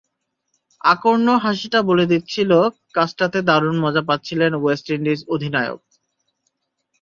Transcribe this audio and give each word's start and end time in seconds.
আকর্ণ 0.83 1.27
হাসিটা 1.37 1.79
বলে 1.81 2.05
দিচ্ছিল, 2.05 2.51
কাজটাতে 2.93 3.39
দারুণ 3.41 3.75
মজা 3.79 4.03
পাচ্ছিলেন 4.09 4.51
ওয়েস্ট 4.55 4.87
ইন্ডিজ 4.89 5.19
অধিনায়ক। 5.27 5.81